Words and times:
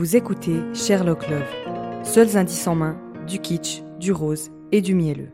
Vous 0.00 0.16
écoutez 0.16 0.62
Sherlock 0.72 1.28
Love, 1.28 2.06
seuls 2.06 2.38
indices 2.38 2.66
en 2.66 2.74
main 2.74 2.98
du 3.26 3.38
kitsch, 3.38 3.82
du 3.98 4.12
rose 4.12 4.50
et 4.72 4.80
du 4.80 4.94
mielleux. 4.94 5.28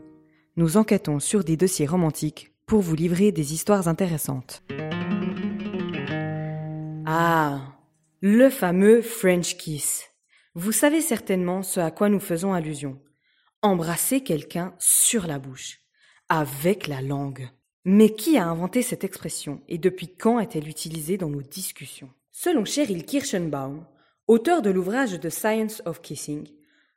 Nous 0.57 0.75
enquêtons 0.75 1.21
sur 1.21 1.45
des 1.45 1.55
dossiers 1.55 1.85
romantiques 1.85 2.51
pour 2.65 2.81
vous 2.81 2.93
livrer 2.93 3.31
des 3.31 3.53
histoires 3.53 3.87
intéressantes. 3.87 4.63
Ah, 7.05 7.61
le 8.19 8.49
fameux 8.49 9.01
French 9.01 9.55
kiss. 9.55 10.09
Vous 10.53 10.73
savez 10.73 10.99
certainement 10.99 11.63
ce 11.63 11.79
à 11.79 11.89
quoi 11.89 12.09
nous 12.09 12.19
faisons 12.19 12.51
allusion. 12.51 12.99
Embrasser 13.61 14.19
quelqu'un 14.19 14.75
sur 14.79 15.27
la 15.27 15.39
bouche, 15.39 15.79
avec 16.27 16.87
la 16.87 17.01
langue. 17.01 17.47
Mais 17.85 18.09
qui 18.09 18.37
a 18.37 18.45
inventé 18.45 18.81
cette 18.81 19.05
expression 19.05 19.61
et 19.69 19.77
depuis 19.77 20.09
quand 20.09 20.41
est-elle 20.41 20.67
utilisée 20.67 21.15
dans 21.15 21.29
nos 21.29 21.41
discussions? 21.41 22.09
Selon 22.33 22.65
Cheryl 22.65 23.05
Kirschenbaum, 23.05 23.85
auteur 24.27 24.61
de 24.61 24.69
l'ouvrage 24.69 25.19
The 25.19 25.29
Science 25.29 25.81
of 25.85 26.01
Kissing, 26.01 26.47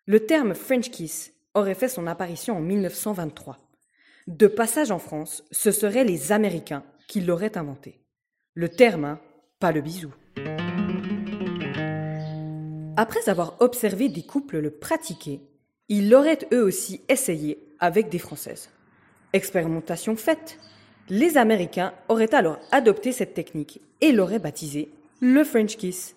le 0.07 0.27
terme 0.27 0.55
French 0.55 0.91
kiss 0.91 1.33
aurait 1.55 1.75
fait 1.75 1.89
son 1.89 2.07
apparition 2.07 2.57
en 2.57 2.61
1923. 2.61 3.59
De 4.27 4.47
passage 4.49 4.91
en 4.91 4.99
France, 4.99 5.45
ce 5.51 5.71
seraient 5.71 6.05
les 6.05 6.33
Américains 6.33 6.83
qui 7.07 7.21
l'auraient 7.21 7.57
inventé. 7.57 8.01
Le 8.55 8.69
terme, 8.69 9.05
hein, 9.05 9.21
pas 9.61 9.73
le 9.73 9.81
bisou. 9.81 10.13
Après 12.97 13.29
avoir 13.29 13.57
observé 13.61 14.09
des 14.09 14.23
couples 14.23 14.59
le 14.59 14.71
pratiquer, 14.71 15.41
ils 15.89 16.11
l'auraient 16.11 16.47
eux 16.53 16.63
aussi 16.63 17.01
essayé 17.09 17.59
avec 17.79 18.09
des 18.09 18.19
Françaises. 18.19 18.71
Expérimentation 19.33 20.17
faite, 20.17 20.59
les 21.09 21.37
Américains 21.37 21.95
auraient 22.09 22.35
alors 22.35 22.59
adopté 22.73 23.13
cette 23.13 23.35
technique 23.35 23.81
et 24.01 24.13
l'auraient 24.13 24.39
baptisé 24.39 24.91
le 25.21 25.45
French 25.45 25.77
kiss. 25.77 26.17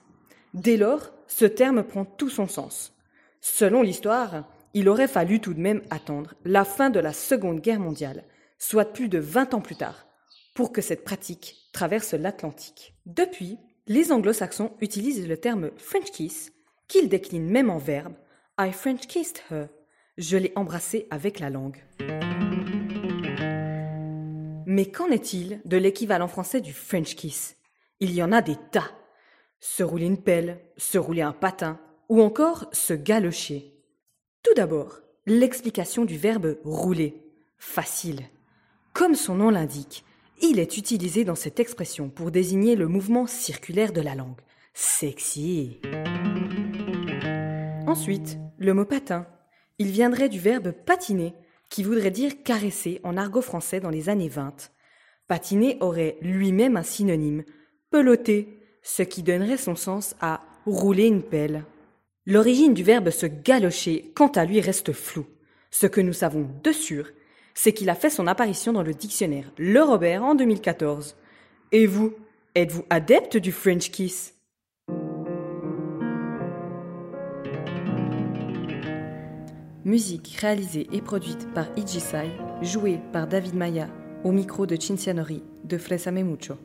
Dès 0.54 0.78
lors, 0.78 1.12
ce 1.28 1.46
terme 1.46 1.84
prend 1.84 2.06
tout 2.06 2.30
son 2.30 2.48
sens. 2.48 2.94
Selon 3.42 3.82
l'histoire, 3.82 4.48
il 4.74 4.88
aurait 4.88 5.08
fallu 5.08 5.40
tout 5.40 5.54
de 5.54 5.60
même 5.60 5.82
attendre 5.90 6.36
la 6.46 6.64
fin 6.64 6.90
de 6.90 7.00
la 7.00 7.14
Seconde 7.14 7.60
Guerre 7.60 7.80
mondiale, 7.80 8.24
soit 8.60 8.94
plus 8.94 9.10
de 9.10 9.20
20 9.20 9.56
ans 9.56 9.62
plus 9.62 9.76
tard, 9.76 10.06
pour 10.54 10.72
que 10.72 10.82
cette 10.82 11.04
pratique 11.04 11.56
traverse 11.74 12.14
l'Atlantique. 12.14 12.94
Depuis, 13.06 13.58
les 13.88 14.12
anglo-saxons 14.12 14.72
utilisent 14.80 15.28
le 15.28 15.38
terme 15.38 15.72
French 15.78 16.12
kiss, 16.12 16.54
qu'ils 16.88 17.10
déclinent 17.10 17.50
même 17.50 17.70
en 17.70 17.78
verbe 17.78 18.14
I 18.60 18.72
French 18.72 19.08
kissed 19.08 19.42
her. 19.50 19.68
Je 20.20 20.38
l'ai 20.38 20.54
embrassée 20.56 21.08
avec 21.10 21.40
la 21.40 21.50
langue. 21.50 21.84
Mais 24.68 24.86
qu'en 24.86 25.10
est-il 25.10 25.60
de 25.66 25.78
l'équivalent 25.78 26.28
français 26.28 26.62
du 26.62 26.72
French 26.72 27.16
kiss? 27.16 27.58
Il 28.00 28.14
y 28.14 28.22
en 28.22 28.32
a 28.32 28.44
des 28.44 28.56
tas. 28.72 28.92
Se 29.66 29.82
rouler 29.82 30.08
une 30.08 30.22
pelle, 30.22 30.60
se 30.76 30.98
rouler 30.98 31.22
un 31.22 31.32
patin, 31.32 31.80
ou 32.10 32.22
encore 32.22 32.66
se 32.74 32.94
galocher. 32.94 33.74
Tout 34.44 34.54
d'abord, 34.58 35.00
l'explication 35.26 36.04
du 36.04 36.18
verbe 36.18 36.58
rouler. 36.66 37.24
Facile. 37.56 38.24
Comme 38.92 39.16
son 39.16 39.36
nom 39.36 39.50
l'indique, 39.50 40.04
il 40.42 40.60
est 40.60 40.76
utilisé 40.76 41.24
dans 41.24 41.36
cette 41.36 41.62
expression 41.62 42.10
pour 42.10 42.30
désigner 42.30 42.76
le 42.76 42.90
mouvement 42.90 43.26
circulaire 43.26 43.94
de 43.94 44.02
la 44.02 44.16
langue. 44.16 44.42
Sexy. 44.74 45.80
Ensuite, 47.88 48.38
le 48.58 48.74
mot 48.74 48.84
patin. 48.84 49.26
Il 49.80 49.92
viendrait 49.92 50.28
du 50.28 50.40
verbe 50.42 50.74
patiner, 50.74 51.34
qui 51.70 51.84
voudrait 51.84 52.12
dire 52.12 52.44
caresser 52.44 53.00
en 53.06 53.16
argot 53.16 53.42
français 53.42 53.80
dans 53.80 53.92
les 53.92 54.10
années 54.10 54.28
20. 54.28 54.72
Patiner 55.30 55.78
aurait 55.80 56.18
lui-même 56.20 56.76
un 56.76 56.84
synonyme, 56.84 57.46
peloter, 57.92 58.60
ce 58.84 59.02
qui 59.02 59.24
donnerait 59.24 59.58
son 59.58 59.76
sens 59.76 60.16
à 60.22 60.42
rouler 60.66 61.08
une 61.08 61.24
pelle. 61.24 61.64
L'origine 62.26 62.74
du 62.74 62.84
verbe 62.84 63.10
se 63.10 63.26
galocher, 63.26 64.12
quant 64.16 64.28
à 64.28 64.46
lui, 64.46 64.62
reste 64.62 64.94
floue. 64.94 65.26
Ce 65.72 65.88
que 65.88 66.02
nous 66.02 66.14
savons 66.14 66.48
de 66.64 66.72
sûr, 66.72 67.10
c'est 67.54 67.74
qu'il 67.74 67.90
a 67.90 67.96
fait 67.96 68.10
son 68.10 68.28
apparition 68.28 68.74
dans 68.74 68.84
le 68.84 68.94
dictionnaire 68.94 69.52
Le 69.58 69.82
Robert 69.82 70.24
en 70.24 70.36
2014. 70.36 71.16
Et 71.72 71.86
vous, 71.86 72.14
êtes-vous 72.56 72.86
adepte 72.90 73.38
du 73.38 73.52
French 73.52 73.90
kiss? 73.90 74.36
Musique 79.86 80.38
réalisée 80.40 80.88
et 80.94 81.02
produite 81.02 81.52
par 81.54 81.68
Ijisai, 81.78 82.32
jouée 82.62 83.00
par 83.12 83.28
David 83.28 83.54
Maya, 83.54 83.90
au 84.24 84.32
micro 84.32 84.66
de 84.66 84.80
Cincianori 84.80 85.44
de 85.66 85.78
Flesame 85.78 86.24
Mucho. 86.24 86.56